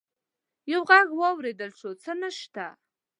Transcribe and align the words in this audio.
يو 0.71 0.79
غږ 0.89 1.07
واورېدل 1.19 1.71
شو: 1.79 1.89
څه 2.03 2.11
نشته! 2.21 2.65